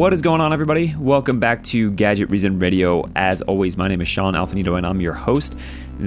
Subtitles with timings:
[0.00, 0.94] What is going on, everybody?
[0.98, 3.04] Welcome back to Gadget Reason Radio.
[3.16, 5.54] As always, my name is Sean Alfanito, and I'm your host.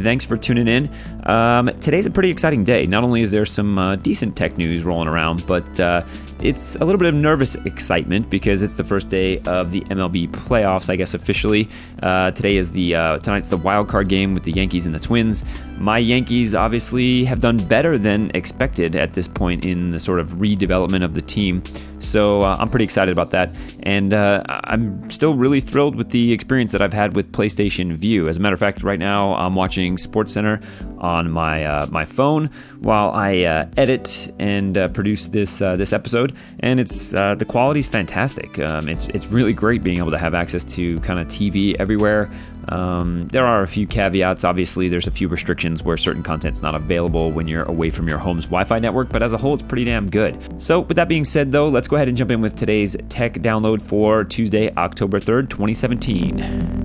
[0.02, 0.90] Thanks for tuning in.
[1.28, 2.88] Um, today's a pretty exciting day.
[2.88, 6.02] Not only is there some uh, decent tech news rolling around, but uh,
[6.42, 10.32] it's a little bit of nervous excitement because it's the first day of the MLB
[10.32, 11.70] playoffs, I guess officially.
[12.02, 15.00] Uh, today is the uh, tonight's the wild card game with the Yankees and the
[15.00, 15.46] Twins.
[15.78, 20.30] My Yankees obviously have done better than expected at this point in the sort of
[20.30, 21.62] redevelopment of the team.
[22.04, 23.54] So uh, I'm pretty excited about that,
[23.84, 28.28] and uh, I'm still really thrilled with the experience that I've had with PlayStation Vue.
[28.28, 30.64] As a matter of fact, right now I'm watching SportsCenter
[31.00, 35.94] on my uh, my phone while I uh, edit and uh, produce this uh, this
[35.94, 38.60] episode, and it's the quality's fantastic.
[38.60, 42.30] Um, it's it's really great being able to have access to kind of TV everywhere.
[42.70, 44.44] Um, there are a few caveats.
[44.44, 48.18] Obviously, there's a few restrictions where certain content's not available when you're away from your
[48.18, 50.62] home's Wi-Fi network, but as a whole, it's pretty damn good.
[50.62, 53.36] So, with that being said, though, let's go ahead and jump in with today's tech
[53.36, 56.83] download for Tuesday, October 3rd, 2017.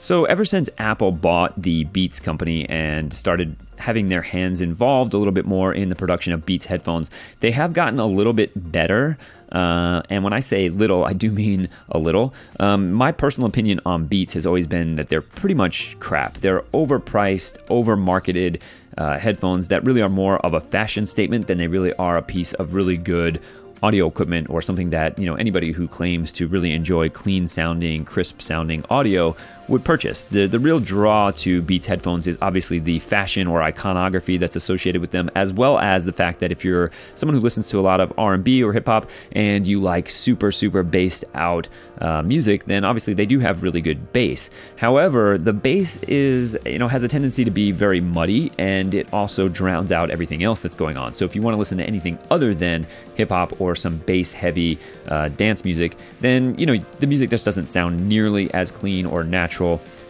[0.00, 5.18] So, ever since Apple bought the Beats company and started having their hands involved a
[5.18, 7.10] little bit more in the production of Beats headphones,
[7.40, 9.18] they have gotten a little bit better.
[9.50, 12.32] Uh, and when I say little, I do mean a little.
[12.60, 16.38] Um, my personal opinion on Beats has always been that they're pretty much crap.
[16.38, 18.62] They're overpriced, over marketed
[18.96, 22.22] uh, headphones that really are more of a fashion statement than they really are a
[22.22, 23.40] piece of really good
[23.82, 28.04] audio equipment or something that you know anybody who claims to really enjoy clean sounding
[28.04, 29.36] crisp sounding audio
[29.68, 30.24] would purchase.
[30.24, 35.00] The, the real draw to Beats headphones is obviously the fashion or iconography that's associated
[35.00, 37.82] with them, as well as the fact that if you're someone who listens to a
[37.82, 41.68] lot of R&B or hip hop and you like super super bassed out
[42.00, 44.50] uh, music, then obviously they do have really good bass.
[44.76, 49.12] However, the bass is you know has a tendency to be very muddy, and it
[49.12, 51.14] also drowns out everything else that's going on.
[51.14, 54.32] So if you want to listen to anything other than hip hop or some bass
[54.32, 54.78] heavy
[55.08, 59.24] uh, dance music, then you know the music just doesn't sound nearly as clean or
[59.24, 59.57] natural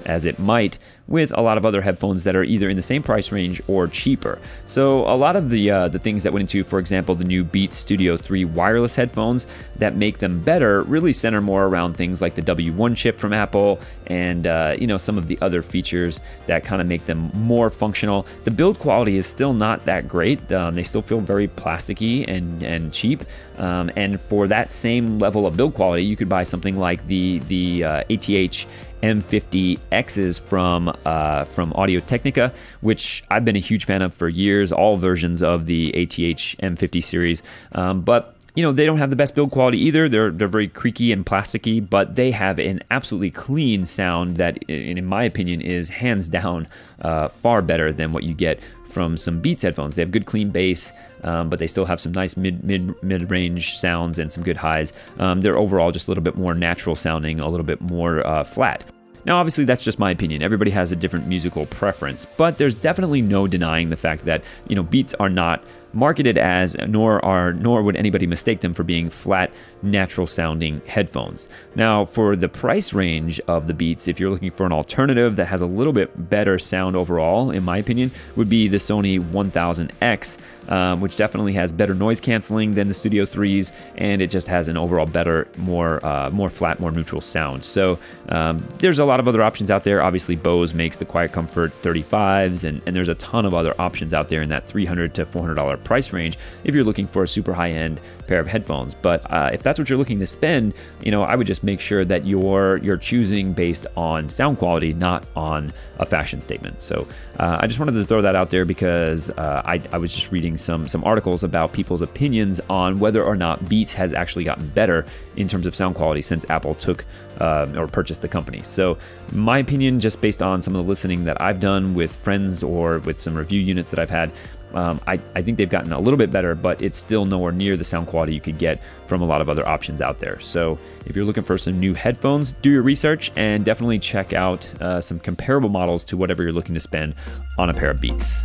[0.05, 0.79] as it might
[1.09, 3.89] with a lot of other headphones that are either in the same price range or
[3.89, 4.39] cheaper.
[4.67, 7.43] So a lot of the uh, the things that went into, for example, the new
[7.45, 12.35] Beats Studio 3 wireless headphones that make them better really center more around things like
[12.35, 16.63] the W1 chip from Apple and uh, you know some of the other features that
[16.63, 18.27] kind of make them more functional.
[18.45, 20.53] The build quality is still not that great.
[20.53, 23.25] Um, they still feel very plasticky and and cheap.
[23.57, 27.39] Um, and for that same level of build quality, you could buy something like the
[27.41, 28.67] the uh, ATH
[29.03, 34.73] M50Xs from uh, from Audio Technica, which I've been a huge fan of for years.
[34.73, 37.43] All versions of the ATH M50 series,
[37.73, 40.09] um, but you know they don't have the best build quality either.
[40.09, 45.05] They're they're very creaky and plasticky, but they have an absolutely clean sound that, in
[45.07, 46.67] my opinion, is hands down
[47.03, 48.59] uh, far better than what you get
[48.91, 49.95] from some Beats headphones.
[49.95, 50.91] They have good clean bass,
[51.23, 54.57] um, but they still have some nice mid mid mid range sounds and some good
[54.57, 54.93] highs.
[55.21, 58.43] Um, they're overall just a little bit more natural sounding, a little bit more uh,
[58.43, 58.83] flat.
[59.25, 60.43] Now, obviously, that's just my opinion.
[60.43, 64.75] Everybody has a different musical preference, but there's definitely no denying the fact that you
[64.75, 65.63] know beats are not
[65.93, 69.53] marketed as, nor are nor would anybody mistake them for being flat,
[69.83, 71.49] natural sounding headphones.
[71.75, 75.47] Now, for the price range of the Beats, if you're looking for an alternative that
[75.47, 80.39] has a little bit better sound overall, in my opinion, would be the Sony 1000X.
[80.69, 84.69] Um, which definitely has better noise canceling than the Studio 3s, and it just has
[84.69, 87.65] an overall better, more uh, more flat, more neutral sound.
[87.65, 90.03] So um, there's a lot of other options out there.
[90.03, 94.13] Obviously, Bose makes the Quiet Comfort 35s, and, and there's a ton of other options
[94.13, 97.29] out there in that 300 to 400 dollar price range if you're looking for a
[97.29, 98.95] super high end pair of headphones.
[98.95, 101.79] But uh, if that's what you're looking to spend, you know, I would just make
[101.79, 106.81] sure that you're you're choosing based on sound quality, not on a fashion statement.
[106.81, 107.07] So
[107.39, 110.33] uh, I just wanted to throw that out there because uh, I, I was just
[110.33, 114.67] reading some some articles about people's opinions on whether or not Beats has actually gotten
[114.69, 115.05] better
[115.37, 117.05] in terms of sound quality since Apple took
[117.41, 118.63] uh, or purchased the company.
[118.63, 118.97] So
[119.33, 123.01] my opinion, just based on some of the listening that I've done with friends or
[123.01, 124.33] with some review units that I've had,
[124.75, 127.77] um, I, I, think they've gotten a little bit better, but it's still nowhere near
[127.77, 130.39] the sound quality you could get from a lot of other options out there.
[130.41, 134.65] So, if you're looking for some new headphones, do your research and definitely check out
[134.83, 137.15] uh, some comparable models to whatever you're looking to spend
[137.57, 138.45] on a pair of Beats.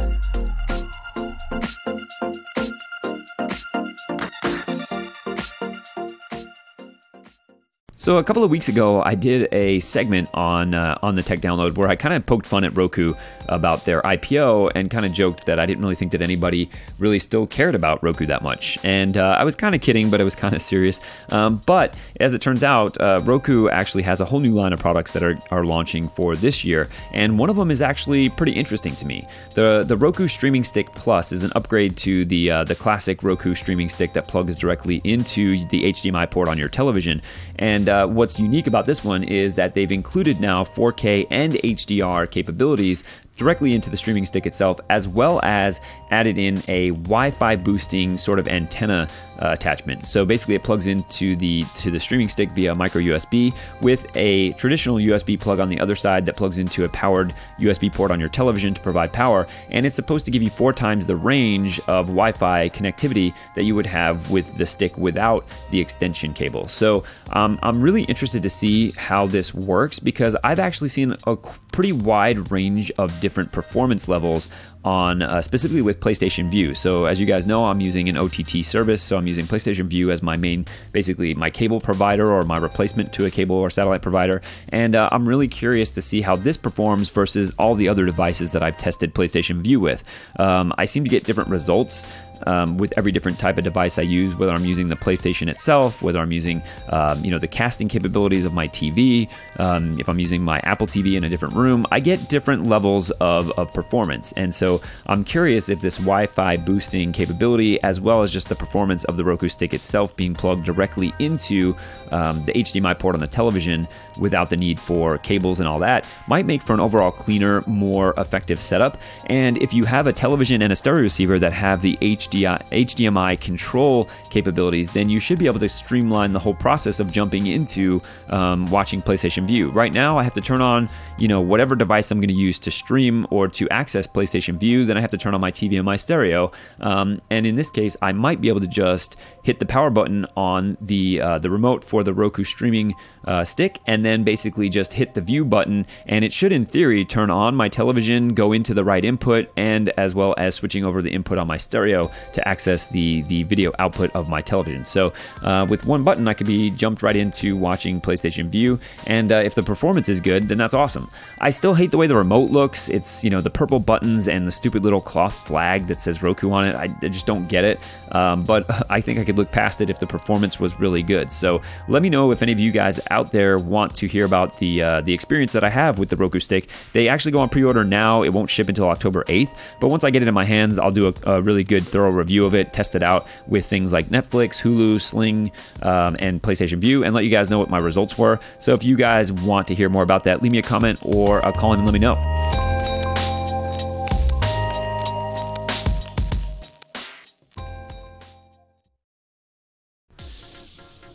[8.04, 11.40] So a couple of weeks ago, I did a segment on uh, on the Tech
[11.40, 13.14] Download where I kind of poked fun at Roku
[13.48, 16.70] about their IPO and kind of joked that I didn't really think that anybody
[17.00, 18.78] really still cared about Roku that much.
[18.84, 21.00] And uh, I was kind of kidding, but it was kind of serious.
[21.30, 24.80] Um, but as it turns out, uh, Roku actually has a whole new line of
[24.80, 28.52] products that are, are launching for this year, and one of them is actually pretty
[28.52, 29.26] interesting to me.
[29.56, 33.56] the The Roku Streaming Stick Plus is an upgrade to the uh, the classic Roku
[33.56, 37.22] streaming stick that plugs directly into the HDMI port on your television,
[37.60, 42.30] and uh, what's unique about this one is that they've included now 4K and HDR
[42.30, 43.04] capabilities
[43.38, 45.80] directly into the streaming stick itself, as well as
[46.12, 49.08] added in a Wi-Fi boosting sort of antenna
[49.42, 50.08] uh, attachment.
[50.08, 54.54] So basically, it plugs into the to the streaming stick via micro USB with a
[54.54, 58.20] traditional USB plug on the other side that plugs into a powered USB port on
[58.20, 61.80] your television to provide power, and it's supposed to give you four times the range
[61.88, 66.68] of Wi-Fi connectivity that you would have with the stick without the extension cable.
[66.68, 71.36] So um, I'm really interested to see how this works because I've actually seen a
[71.36, 74.50] pretty wide range of different performance levels
[74.84, 76.74] on uh, specifically with PlayStation Vue.
[76.74, 80.12] So as you guys know, I'm using an OTT service, so I'm using PlayStation Vue
[80.12, 84.02] as my main, basically my cable provider or my replacement to a cable or satellite
[84.02, 84.42] provider.
[84.70, 88.52] And uh, I'm really curious to see how this performs versus all the other devices
[88.52, 90.04] that I've tested PlayStation Vue with.
[90.38, 92.06] Um, I seem to get different results
[92.48, 96.02] um, with every different type of device I use, whether I'm using the PlayStation itself,
[96.02, 99.30] whether I'm using um, you know the casting capabilities of my TV,
[99.60, 103.12] um, if I'm using my Apple TV in a different room, I get different levels
[103.12, 104.32] of, of performance.
[104.34, 109.04] And so I'm curious if this Wi-Fi boosting capability, as well as just the performance
[109.06, 111.76] of the Roku stick itself being plugged directly into
[112.12, 113.88] um, the HDMI port on the television
[114.20, 118.14] without the need for cables and all that, might make for an overall cleaner, more
[118.18, 118.98] effective setup.
[119.28, 123.40] And if you have a television and a stereo receiver that have the HD HDMI
[123.40, 128.02] control capabilities, then you should be able to streamline the whole process of jumping into
[128.30, 129.70] um, watching PlayStation Vue.
[129.70, 132.60] Right now, I have to turn on, you know, whatever device I'm going to use
[132.60, 134.86] to stream or to access PlayStation Vue.
[134.86, 136.52] Then I have to turn on my TV and my stereo.
[136.82, 140.26] Um, and in this case, I might be able to just hit the power button
[140.36, 142.96] on the uh, the remote for the Roku streaming
[143.26, 147.06] uh, stick, and then basically just hit the view button, and it should, in theory,
[147.06, 151.02] turn on my television, go into the right input, and as well as switching over
[151.02, 154.86] the input on my stereo to access the the video output of my television.
[154.86, 159.32] So uh, with one button, I could be jumped right into watching PlayStation Vue and
[159.32, 161.10] uh, if the performance is good, then that's awesome.
[161.40, 162.90] I still hate the way the remote looks.
[162.90, 166.52] It's you know the purple buttons and the stupid little cloth flag that says Roku
[166.52, 166.76] on it.
[166.76, 167.80] I, I just don't get it.
[168.12, 171.32] Um, but I think I could look past it if the performance was really good.
[171.32, 174.58] So let me know if any of you guys out there want to hear about
[174.60, 176.70] the uh, the experience that I have with the Roku stick.
[176.94, 178.24] They actually go on pre-order now.
[178.24, 180.92] It won't ship until October 8th, but once I get it in my hands, I'll
[180.92, 184.08] do a, a really good thorough review of it, test it out with things like
[184.08, 185.52] Netflix, Hulu, Sling,
[185.82, 188.40] um, and PlayStation Vue, and let you guys know what my results were.
[188.60, 191.40] So if you guys want to hear more about that, leave me a comment or
[191.40, 192.73] a call in and let me know.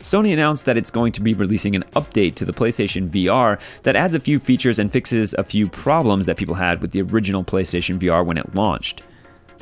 [0.09, 3.95] Sony announced that it's going to be releasing an update to the PlayStation VR that
[3.95, 7.43] adds a few features and fixes a few problems that people had with the original
[7.43, 9.03] PlayStation VR when it launched.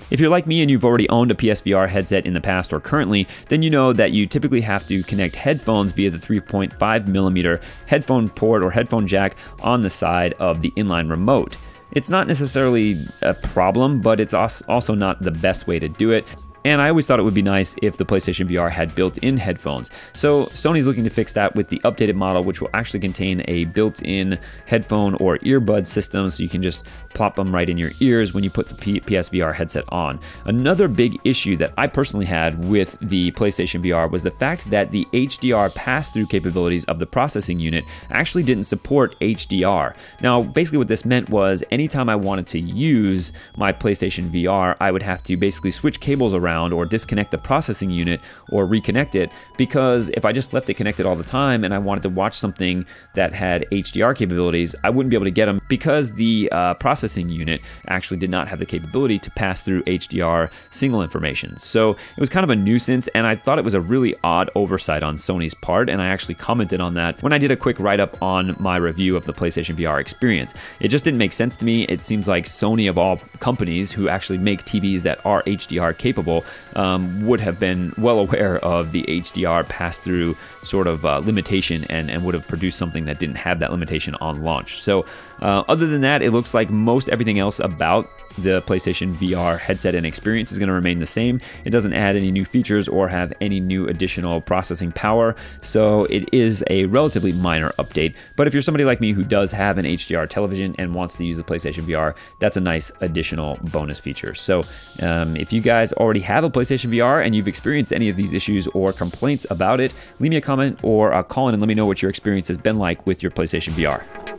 [0.09, 2.79] If you're like me and you've already owned a PSVR headset in the past or
[2.79, 7.59] currently, then you know that you typically have to connect headphones via the 3.5 millimeter
[7.85, 11.57] headphone port or headphone jack on the side of the inline remote.
[11.91, 16.25] It's not necessarily a problem, but it's also not the best way to do it.
[16.67, 19.37] And I always thought it would be nice if the PlayStation VR had built in
[19.37, 19.89] headphones.
[20.11, 23.63] So Sony's looking to fix that with the updated model, which will actually contain a
[23.63, 26.83] built in headphone or earbud system so you can just
[27.13, 30.19] plop them right in your ears when you put the PSVR headset on.
[30.43, 34.91] Another big issue that I personally had with the PlayStation VR was the fact that
[34.91, 39.95] the HDR pass through capabilities of the processing unit actually didn't support HDR.
[40.19, 44.91] Now, basically, what this meant was anytime I wanted to use my PlayStation VR, I
[44.91, 49.31] would have to basically switch cables around or disconnect the processing unit or reconnect it
[49.57, 52.37] because if I just left it connected all the time and I wanted to watch
[52.37, 56.73] something that had HDR capabilities, I wouldn't be able to get them because the uh,
[56.75, 61.57] processing unit actually did not have the capability to pass through HDR signal information.
[61.57, 64.49] So it was kind of a nuisance, and I thought it was a really odd
[64.55, 67.79] oversight on Sony's part, and I actually commented on that when I did a quick
[67.79, 70.53] write up on my review of the PlayStation VR experience.
[70.79, 71.83] It just didn't make sense to me.
[71.83, 76.45] It seems like Sony, of all companies who actually make TVs that are HDR capable,
[76.75, 81.86] um, would have been well aware of the HDR pass through sort of uh, limitation
[81.86, 84.82] and, and would have produced something that didn't have that limitation on launch.
[84.82, 85.06] So,
[85.42, 89.96] uh, other than that, it looks like most everything else about the PlayStation VR headset
[89.96, 91.41] and experience is going to remain the same.
[91.65, 96.29] It doesn't add any new features or have any new additional processing power, so it
[96.34, 98.15] is a relatively minor update.
[98.36, 101.25] But if you're somebody like me who does have an HDR television and wants to
[101.25, 104.36] use the PlayStation VR, that's a nice additional bonus feature.
[104.36, 104.63] So
[105.01, 108.34] um, if you guys already have a PlayStation VR and you've experienced any of these
[108.34, 111.67] issues or complaints about it, leave me a comment or a call in and let
[111.67, 114.37] me know what your experience has been like with your PlayStation VR.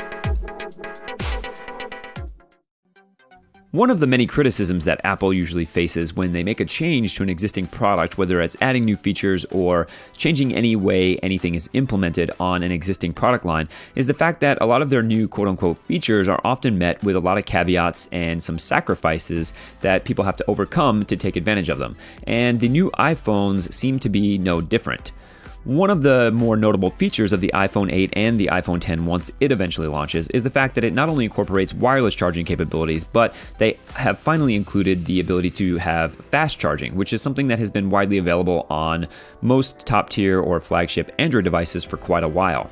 [3.71, 7.23] One of the many criticisms that Apple usually faces when they make a change to
[7.23, 12.31] an existing product, whether it's adding new features or changing any way anything is implemented
[12.41, 15.49] on an existing product line, is the fact that a lot of their new quote
[15.49, 20.25] unquote features are often met with a lot of caveats and some sacrifices that people
[20.25, 21.95] have to overcome to take advantage of them.
[22.27, 25.13] And the new iPhones seem to be no different.
[25.69, 29.31] One of the more notable features of the iPhone 8 and the iPhone 10 once
[29.39, 33.35] it eventually launches is the fact that it not only incorporates wireless charging capabilities, but
[33.59, 37.71] they have finally included the ability to have fast charging, which is something that has
[37.71, 39.09] been widely available on
[39.43, 42.71] most top tier or flagship Android devices for quite a while.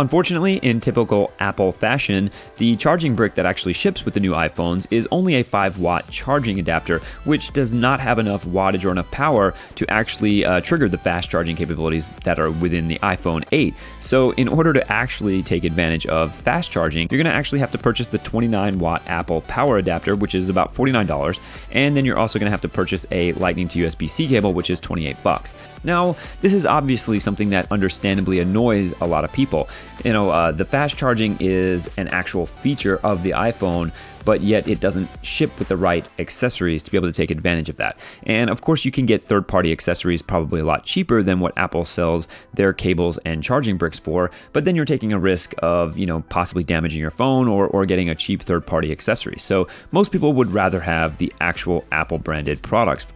[0.00, 4.86] Unfortunately, in typical Apple fashion, the charging brick that actually ships with the new iPhones
[4.90, 9.10] is only a 5 watt charging adapter, which does not have enough wattage or enough
[9.10, 13.74] power to actually uh, trigger the fast charging capabilities that are within the iPhone 8.
[14.00, 17.72] So, in order to actually take advantage of fast charging, you're going to actually have
[17.72, 21.40] to purchase the 29 watt Apple power adapter, which is about $49,
[21.72, 24.54] and then you're also going to have to purchase a Lightning to USB C cable,
[24.54, 25.54] which is 28 bucks.
[25.84, 29.68] Now, this is obviously something that understandably annoys a lot of people.
[30.04, 33.92] You know, uh, the fast charging is an actual feature of the iPhone,
[34.24, 37.68] but yet it doesn't ship with the right accessories to be able to take advantage
[37.68, 37.96] of that.
[38.24, 41.56] And of course, you can get third party accessories probably a lot cheaper than what
[41.56, 45.96] Apple sells their cables and charging bricks for, but then you're taking a risk of,
[45.98, 49.38] you know, possibly damaging your phone or, or getting a cheap third party accessory.
[49.38, 53.06] So most people would rather have the actual Apple branded products.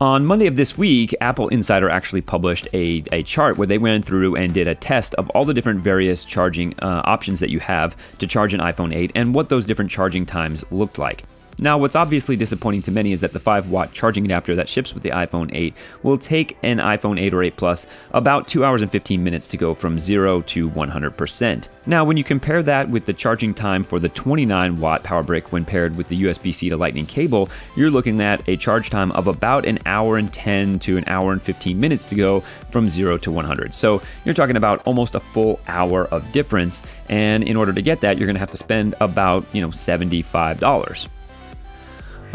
[0.00, 4.04] On Monday of this week, Apple Insider actually published a, a chart where they went
[4.04, 7.58] through and did a test of all the different various charging uh, options that you
[7.58, 11.24] have to charge an iPhone 8 and what those different charging times looked like.
[11.60, 14.94] Now, what's obviously disappointing to many is that the 5 watt charging adapter that ships
[14.94, 15.74] with the iPhone 8
[16.04, 19.56] will take an iPhone 8 or 8 Plus about 2 hours and 15 minutes to
[19.56, 21.68] go from 0 to 100%.
[21.84, 25.50] Now, when you compare that with the charging time for the 29 watt power brick
[25.50, 29.10] when paired with the USB C to Lightning cable, you're looking at a charge time
[29.12, 32.38] of about an hour and 10 to an hour and 15 minutes to go
[32.70, 33.74] from 0 to 100.
[33.74, 36.82] So you're talking about almost a full hour of difference.
[37.08, 39.70] And in order to get that, you're going to have to spend about, you know,
[39.70, 41.08] $75.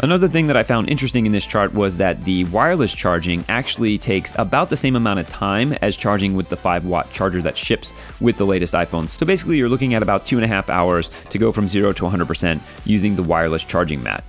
[0.00, 3.96] Another thing that I found interesting in this chart was that the wireless charging actually
[3.96, 7.56] takes about the same amount of time as charging with the 5 watt charger that
[7.56, 9.10] ships with the latest iPhones.
[9.10, 11.92] So basically, you're looking at about two and a half hours to go from 0
[11.92, 14.24] to 100% using the wireless charging mat.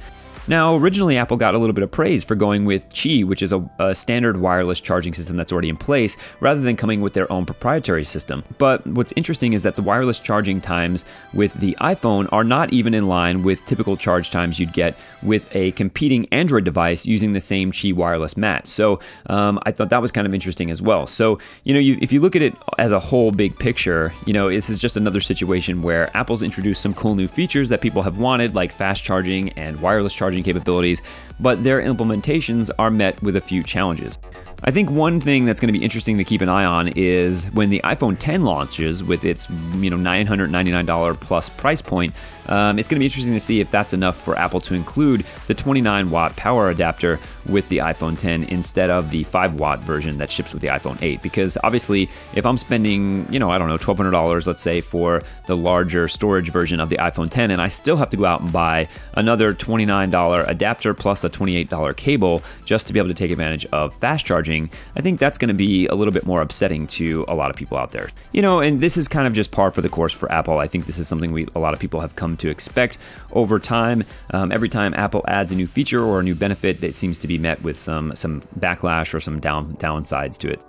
[0.48, 3.52] Now, originally, Apple got a little bit of praise for going with Qi, which is
[3.52, 7.32] a, a, standard wireless charging system that's already in place, rather than coming with their
[7.32, 8.44] own proprietary system.
[8.60, 12.94] But what's interesting is that the wireless charging times with the iPhone are not even
[12.94, 17.42] in line with typical charge times you'd get with a competing Android device using the
[17.42, 18.68] same Qi wireless mat.
[18.68, 21.08] So um, I thought that was kind of interesting as well.
[21.08, 24.34] So, you know, you, if you look at it as a whole big picture, you
[24.34, 28.04] know, this is just another situation where Apple's introduced some cool new features that people
[28.04, 31.02] have wanted, like fast charging and wireless charging charging capabilities,
[31.40, 34.20] but their implementations are met with a few challenges.
[34.64, 37.46] I think one thing that's going to be interesting to keep an eye on is
[37.52, 42.14] when the iPhone 10 launches with its you know $999 plus price point.
[42.48, 45.26] Um, it's going to be interesting to see if that's enough for Apple to include
[45.48, 50.18] the 29 watt power adapter with the iPhone 10 instead of the 5 watt version
[50.20, 51.22] that ships with the iPhone 8.
[51.22, 55.58] Because obviously, if I'm spending, you know, I don't know, $1,200, let's say, for the
[55.58, 58.52] larger storage version of the iPhone 10, and I still have to go out and
[58.52, 63.66] buy another $29 adapter plus a $28 cable just to be able to take advantage
[63.68, 64.55] of fast charging,
[64.96, 67.56] I think that's going to be a little bit more upsetting to a lot of
[67.56, 68.10] people out there.
[68.32, 70.60] You know, and this is kind of just par for the course for Apple.
[70.60, 72.98] I think this is something we a lot of people have come to expect
[73.32, 74.04] over time.
[74.32, 77.28] Um, every time Apple adds a new feature or a new benefit, it seems to
[77.28, 80.64] be met with some some backlash or some down downsides to it.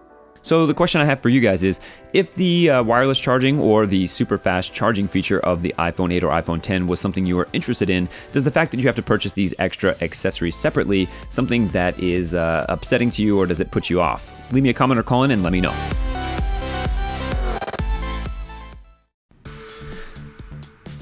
[0.46, 1.80] So the question I have for you guys is
[2.12, 6.22] if the uh, wireless charging or the super fast charging feature of the iPhone 8
[6.22, 8.94] or iPhone 10 was something you were interested in, does the fact that you have
[8.94, 13.58] to purchase these extra accessories separately something that is uh, upsetting to you or does
[13.58, 14.24] it put you off?
[14.52, 15.74] Leave me a comment or call in and let me know.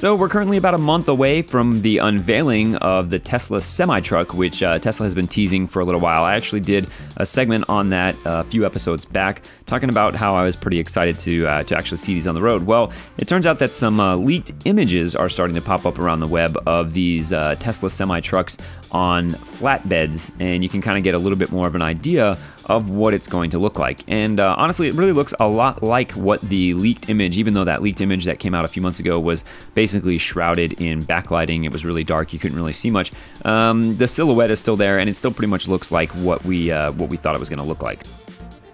[0.04, 4.34] So, we're currently about a month away from the unveiling of the Tesla semi truck,
[4.34, 6.25] which uh, Tesla has been teasing for a little while.
[6.25, 10.44] I actually did a segment on that a few episodes back, talking about how I
[10.44, 12.66] was pretty excited to, uh, to actually see these on the road.
[12.66, 16.21] Well, it turns out that some uh, leaked images are starting to pop up around
[16.21, 18.56] the web of these uh, Tesla semi trucks
[18.92, 22.38] on flatbeds, and you can kind of get a little bit more of an idea
[22.66, 24.00] of what it's going to look like.
[24.06, 27.64] And uh, honestly, it really looks a lot like what the leaked image, even though
[27.64, 29.44] that leaked image that came out a few months ago was
[29.75, 31.64] basically shrouded in backlighting.
[31.64, 33.12] It was really dark; you couldn't really see much.
[33.44, 36.71] Um, the silhouette is still there, and it still pretty much looks like what we
[36.71, 38.00] uh, what we thought it was going to look like.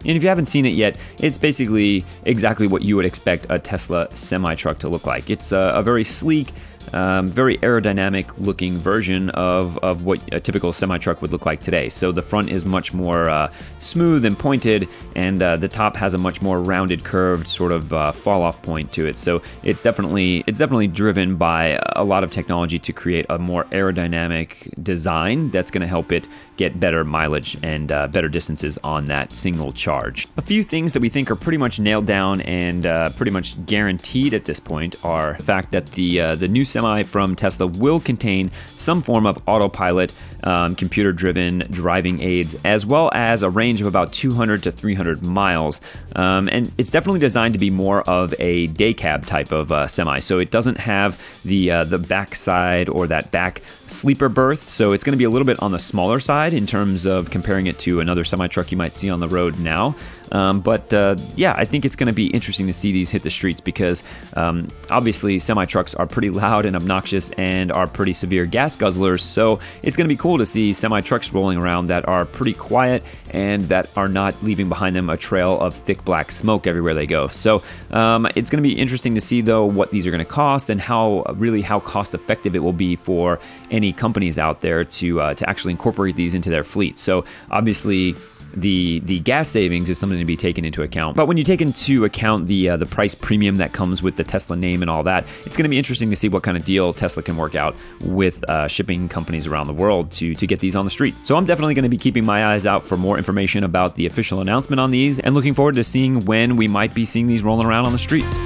[0.04, 3.58] And if you haven't seen it yet, it's basically exactly what you would expect a
[3.58, 5.28] Tesla semi truck to look like.
[5.28, 6.52] It's a, a very sleek,
[6.92, 11.62] um, very aerodynamic looking version of, of what a typical semi truck would look like
[11.62, 11.88] today.
[11.88, 16.14] So the front is much more uh, smooth and pointed, and uh, the top has
[16.14, 19.18] a much more rounded, curved sort of uh, fall off point to it.
[19.18, 23.64] So it's definitely it's definitely driven by a lot of technology to create a more
[23.64, 29.06] aerodynamic design that's going to help it get better mileage and uh, better distances on
[29.06, 30.28] that single charge.
[30.36, 33.64] A few things that we think are pretty much nailed down and uh, pretty much
[33.64, 37.66] guaranteed at this point are the fact that the uh, the new semi from Tesla
[37.66, 43.80] will contain some form of autopilot, um, computer-driven driving aids, as well as a range
[43.80, 45.80] of about 200 to 300 miles.
[46.16, 49.86] Um, and it's definitely designed to be more of a day cab type of uh,
[49.86, 50.20] semi.
[50.20, 54.68] So it doesn't have the uh, the backside or that back sleeper berth.
[54.68, 57.30] So it's going to be a little bit on the smaller side in terms of
[57.30, 59.94] comparing it to another semi truck you might see on the road now.
[60.32, 63.22] Um, but uh, yeah, I think it's going to be interesting to see these hit
[63.22, 64.02] the streets because
[64.34, 69.20] um, obviously semi trucks are pretty loud and obnoxious and are pretty severe gas guzzlers.
[69.20, 72.54] So it's going to be cool to see semi trucks rolling around that are pretty
[72.54, 76.94] quiet and that are not leaving behind them a trail of thick black smoke everywhere
[76.94, 77.28] they go.
[77.28, 80.30] So um, it's going to be interesting to see though what these are going to
[80.30, 83.38] cost and how really how cost effective it will be for
[83.70, 86.98] any companies out there to uh, to actually incorporate these into their fleet.
[86.98, 88.14] So obviously
[88.54, 91.16] the the gas savings is something to be taken into account.
[91.16, 94.24] But when you take into account the uh, the price premium that comes with the
[94.24, 96.64] Tesla name and all that, it's going to be interesting to see what kind of
[96.64, 100.60] deal Tesla can work out with uh, shipping companies around the world to to get
[100.60, 101.14] these on the street.
[101.22, 104.06] So I'm definitely going to be keeping my eyes out for more information about the
[104.06, 107.42] official announcement on these, and looking forward to seeing when we might be seeing these
[107.42, 108.36] rolling around on the streets.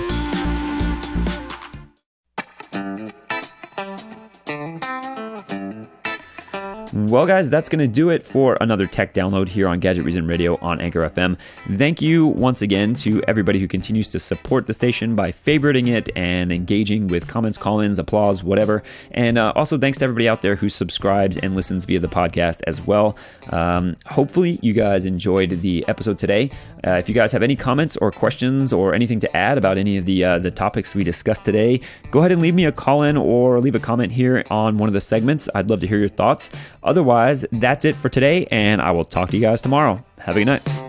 [6.94, 10.28] Well, guys, that's going to do it for another tech download here on Gadget Reason
[10.28, 11.36] Radio on Anchor FM.
[11.76, 16.08] Thank you once again to everybody who continues to support the station by favoriting it
[16.14, 18.84] and engaging with comments, call ins, applause, whatever.
[19.10, 22.62] And uh, also, thanks to everybody out there who subscribes and listens via the podcast
[22.68, 23.18] as well.
[23.50, 26.52] Um, hopefully, you guys enjoyed the episode today.
[26.86, 29.96] Uh, if you guys have any comments or questions or anything to add about any
[29.96, 31.80] of the uh, the topics we discussed today,
[32.12, 34.88] go ahead and leave me a call in or leave a comment here on one
[34.88, 35.48] of the segments.
[35.56, 36.50] I'd love to hear your thoughts.
[36.84, 40.04] Otherwise, that's it for today, and I will talk to you guys tomorrow.
[40.18, 40.83] Have a good night.